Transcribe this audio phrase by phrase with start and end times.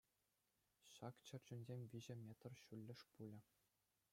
[0.93, 3.39] Ҫак чӗрчунсем виҫӗ метр ҫуллӗш пулӗ.